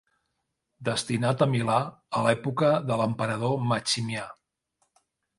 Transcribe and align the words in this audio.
Destinat 0.87 1.41
a 1.45 1.47
Milà 1.51 1.75
a 2.19 2.23
l'època 2.27 2.71
de 2.91 2.97
l'emperador 3.01 3.53
Maximià. 3.73 4.25